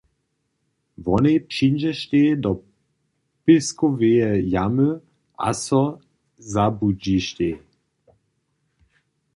Wonej 1.05 1.37
přińdźeštej 1.49 2.27
do 2.43 2.51
pěskoweje 3.43 4.29
jamy 4.53 4.89
a 5.47 5.49
so 5.63 5.83
zabłudźištej. 6.53 7.53